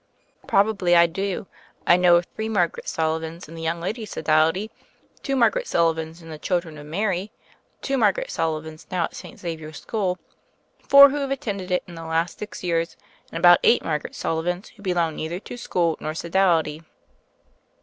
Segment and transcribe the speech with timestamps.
[0.47, 1.45] "Probably I do.
[1.85, 4.71] I know of three Margaret Sullivans in the Young Ladies' Sodality,
[5.21, 7.31] two Margaret Sullivans in the Children of Mary,
[7.83, 9.37] two Margaret Sullivans now at St.
[9.39, 10.17] Xavier School,
[10.89, 12.97] four who have attended it in the last six years,
[13.31, 16.81] and about eight Margaret Sullivans who belong neither to school nor sodality."